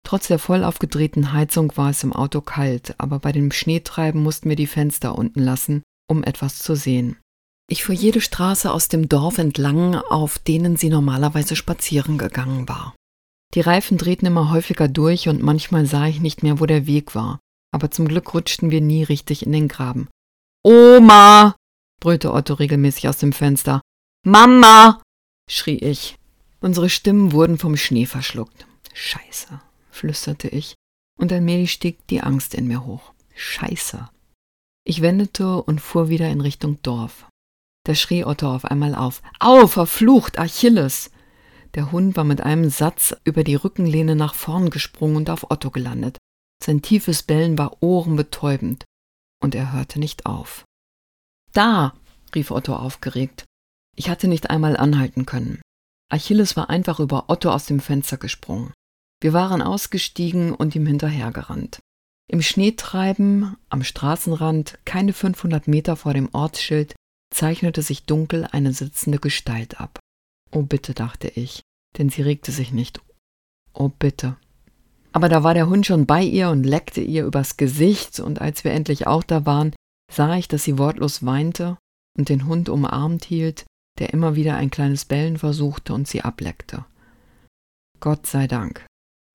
[0.04, 4.48] Trotz der voll aufgedrehten Heizung war es im Auto kalt, aber bei dem Schneetreiben mussten
[4.48, 7.18] wir die Fenster unten lassen, um etwas zu sehen.
[7.70, 12.94] Ich fuhr jede Straße aus dem Dorf entlang, auf denen sie normalerweise spazieren gegangen war.
[13.54, 17.14] Die Reifen drehten immer häufiger durch und manchmal sah ich nicht mehr, wo der Weg
[17.14, 17.38] war,
[17.72, 20.08] aber zum Glück rutschten wir nie richtig in den Graben.
[20.64, 21.54] Oma!
[22.02, 23.80] Brüllte Otto regelmäßig aus dem Fenster.
[24.26, 25.00] Mama!
[25.48, 26.16] schrie ich.
[26.60, 28.66] Unsere Stimmen wurden vom Schnee verschluckt.
[28.92, 29.60] Scheiße,
[29.90, 30.74] flüsterte ich,
[31.16, 33.12] und allmählich stieg die Angst in mir hoch.
[33.36, 34.08] Scheiße.
[34.84, 37.26] Ich wendete und fuhr wieder in Richtung Dorf.
[37.84, 39.22] Da schrie Otto auf einmal auf.
[39.38, 41.10] Au, verflucht, Achilles!
[41.74, 45.70] Der Hund war mit einem Satz über die Rückenlehne nach vorn gesprungen und auf Otto
[45.70, 46.18] gelandet.
[46.62, 48.84] Sein tiefes Bellen war ohrenbetäubend.
[49.40, 50.64] Und er hörte nicht auf.
[51.52, 51.94] Da!
[52.34, 53.44] rief Otto aufgeregt.
[53.96, 55.60] Ich hatte nicht einmal anhalten können.
[56.10, 58.72] Achilles war einfach über Otto aus dem Fenster gesprungen.
[59.20, 61.78] Wir waren ausgestiegen und ihm hinterhergerannt.
[62.28, 66.94] Im Schneetreiben, am Straßenrand, keine 500 Meter vor dem Ortsschild,
[67.32, 69.98] zeichnete sich dunkel eine sitzende Gestalt ab.
[70.50, 71.62] Oh bitte, dachte ich,
[71.98, 73.00] denn sie regte sich nicht.
[73.74, 74.36] Oh bitte.
[75.12, 78.64] Aber da war der Hund schon bei ihr und leckte ihr übers Gesicht, und als
[78.64, 79.74] wir endlich auch da waren,
[80.12, 81.78] sah ich, dass sie wortlos weinte
[82.18, 83.64] und den Hund umarmt hielt,
[83.98, 86.84] der immer wieder ein kleines Bellen versuchte und sie ableckte.
[88.00, 88.84] Gott sei Dank,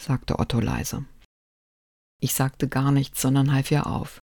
[0.02, 1.06] sagte Otto leise.
[2.20, 4.20] Ich sagte gar nichts, sondern half ihr auf.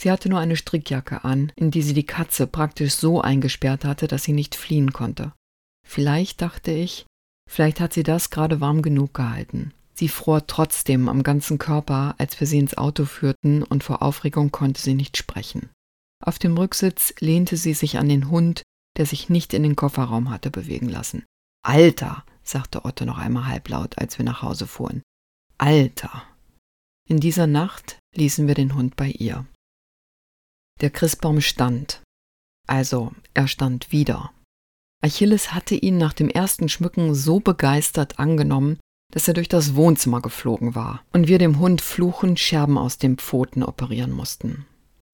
[0.00, 4.06] Sie hatte nur eine Strickjacke an, in die sie die Katze praktisch so eingesperrt hatte,
[4.06, 5.32] dass sie nicht fliehen konnte.
[5.84, 7.06] Vielleicht, dachte ich,
[7.50, 9.72] vielleicht hat sie das gerade warm genug gehalten.
[9.94, 14.52] Sie fror trotzdem am ganzen Körper, als wir sie ins Auto führten, und vor Aufregung
[14.52, 15.70] konnte sie nicht sprechen.
[16.24, 18.62] Auf dem Rücksitz lehnte sie sich an den Hund,
[18.96, 21.24] der sich nicht in den Kofferraum hatte bewegen lassen.
[21.64, 25.02] Alter, sagte Otto noch einmal halblaut, als wir nach Hause fuhren.
[25.58, 26.24] Alter.
[27.08, 29.46] In dieser Nacht ließen wir den Hund bei ihr.
[30.80, 32.02] Der Christbaum stand.
[32.66, 34.32] Also, er stand wieder.
[35.02, 38.78] Achilles hatte ihn nach dem ersten Schmücken so begeistert angenommen,
[39.12, 43.16] dass er durch das Wohnzimmer geflogen war und wir dem Hund fluchend Scherben aus den
[43.16, 44.66] Pfoten operieren mussten.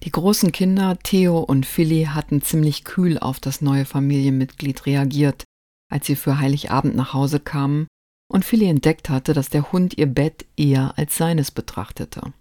[0.04, 5.44] Die großen Kinder Theo und Philly hatten ziemlich kühl auf das neue Familienmitglied reagiert,
[5.90, 7.86] als sie für Heiligabend nach Hause kamen
[8.30, 12.34] und Philly entdeckt hatte, dass der Hund ihr Bett eher als seines betrachtete.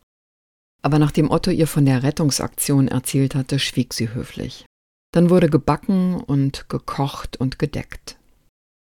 [0.81, 4.65] Aber nachdem Otto ihr von der Rettungsaktion erzählt hatte, schwieg sie höflich.
[5.13, 8.17] Dann wurde gebacken und gekocht und gedeckt.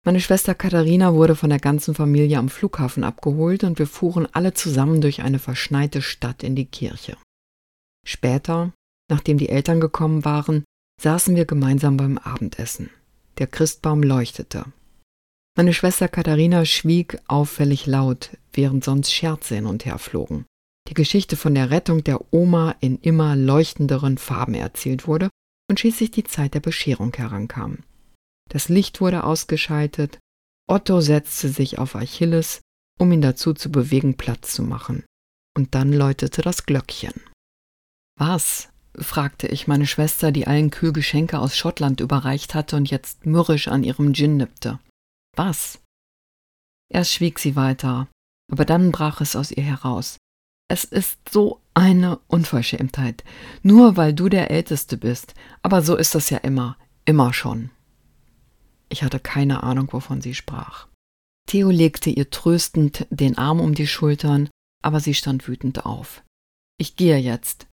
[0.05, 4.53] Meine Schwester Katharina wurde von der ganzen Familie am Flughafen abgeholt und wir fuhren alle
[4.53, 7.17] zusammen durch eine verschneite Stadt in die Kirche.
[8.07, 8.73] Später,
[9.11, 10.65] nachdem die Eltern gekommen waren,
[11.03, 12.91] saßen wir gemeinsam beim Abendessen.
[13.39, 14.65] Der Christbaum leuchtete.
[15.57, 20.47] Meine Schwester Katharina schwieg auffällig laut, während sonst Scherze hin und her flogen.
[20.89, 25.29] Die Geschichte von der Rettung der Oma in immer leuchtenderen Farben erzählt wurde
[25.69, 27.79] und schließlich die Zeit der Bescherung herankam.
[28.49, 30.19] Das Licht wurde ausgeschaltet,
[30.69, 32.61] Otto setzte sich auf Achilles,
[32.99, 35.05] um ihn dazu zu bewegen, Platz zu machen.
[35.57, 37.13] Und dann läutete das Glöckchen.
[38.17, 38.69] Was?
[38.99, 43.69] fragte ich meine Schwester, die allen kühl Geschenke aus Schottland überreicht hatte und jetzt mürrisch
[43.69, 44.79] an ihrem Gin nippte.
[45.35, 45.81] Was?
[46.89, 48.09] Erst schwieg sie weiter,
[48.51, 50.17] aber dann brach es aus ihr heraus.
[50.69, 53.23] Es ist so eine Unverschämtheit,
[53.63, 57.71] nur weil du der Älteste bist, aber so ist das ja immer, immer schon.
[58.89, 60.89] Ich hatte keine Ahnung, wovon sie sprach.
[61.47, 64.49] Theo legte ihr tröstend den Arm um die Schultern,
[64.83, 66.23] aber sie stand wütend auf.
[66.79, 67.67] Ich gehe jetzt.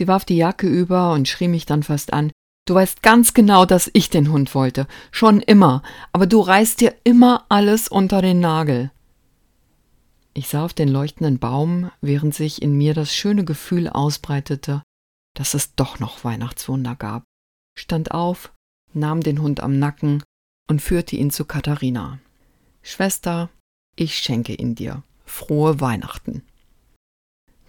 [0.00, 2.32] Sie warf die Jacke über und schrie mich dann fast an.
[2.66, 4.86] Du weißt ganz genau, dass ich den Hund wollte.
[5.10, 5.82] Schon immer.
[6.14, 8.92] Aber du reißt dir immer alles unter den Nagel.
[10.32, 14.82] Ich sah auf den leuchtenden Baum, während sich in mir das schöne Gefühl ausbreitete,
[15.34, 17.24] dass es doch noch Weihnachtswunder gab,
[17.78, 18.54] stand auf,
[18.94, 20.22] nahm den Hund am Nacken
[20.66, 22.20] und führte ihn zu Katharina.
[22.80, 23.50] Schwester,
[23.96, 25.02] ich schenke ihn dir.
[25.26, 26.42] Frohe Weihnachten.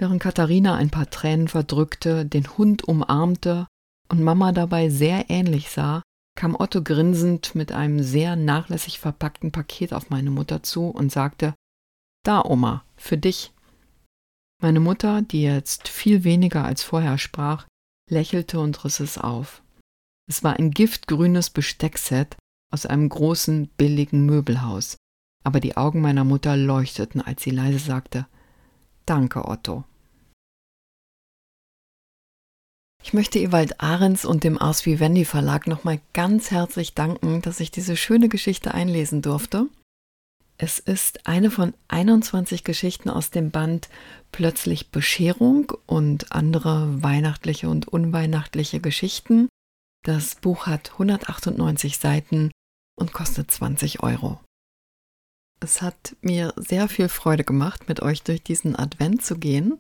[0.02, 3.68] Während Katharina ein paar Tränen verdrückte, den Hund umarmte
[4.10, 6.02] und Mama dabei sehr ähnlich sah,
[6.36, 11.54] kam Otto grinsend mit einem sehr nachlässig verpackten Paket auf meine Mutter zu und sagte
[12.26, 13.54] Da, Oma, für dich.
[14.60, 17.68] Meine Mutter, die jetzt viel weniger als vorher sprach,
[18.10, 19.62] lächelte und riss es auf.
[20.28, 22.38] Es war ein giftgrünes Besteckset
[22.72, 24.98] aus einem großen, billigen Möbelhaus,
[25.44, 28.26] aber die Augen meiner Mutter leuchteten, als sie leise sagte
[29.06, 29.84] Danke, Otto.
[33.04, 37.72] Ich möchte Ewald Ahrens und dem Ars Vivendi Verlag nochmal ganz herzlich danken, dass ich
[37.72, 39.68] diese schöne Geschichte einlesen durfte.
[40.58, 43.90] Es ist eine von 21 Geschichten aus dem Band
[44.32, 49.50] Plötzlich Bescherung und andere weihnachtliche und unweihnachtliche Geschichten.
[50.04, 52.52] Das Buch hat 198 Seiten
[52.96, 54.40] und kostet 20 Euro.
[55.60, 59.80] Es hat mir sehr viel Freude gemacht, mit euch durch diesen Advent zu gehen.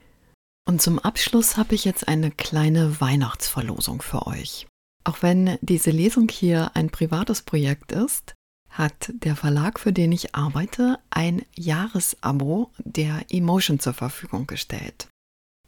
[0.71, 4.67] Und zum Abschluss habe ich jetzt eine kleine Weihnachtsverlosung für euch.
[5.03, 8.35] Auch wenn diese Lesung hier ein privates Projekt ist,
[8.69, 15.09] hat der Verlag, für den ich arbeite, ein Jahresabo der Emotion zur Verfügung gestellt.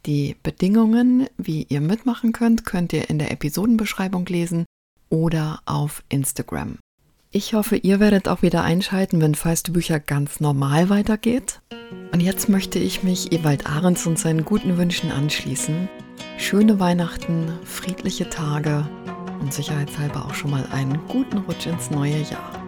[0.06, 4.64] Die Bedingungen, wie ihr mitmachen könnt, könnt ihr in der Episodenbeschreibung lesen
[5.10, 6.78] oder auf Instagram.
[7.36, 11.60] Ich hoffe, ihr werdet auch wieder einschalten, wenn Feiste Bücher ganz normal weitergeht.
[12.12, 15.88] Und jetzt möchte ich mich Ewald Ahrens und seinen guten Wünschen anschließen.
[16.38, 18.88] Schöne Weihnachten, friedliche Tage
[19.40, 22.63] und sicherheitshalber auch schon mal einen guten Rutsch ins neue Jahr.